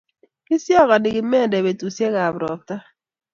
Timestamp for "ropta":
2.41-2.75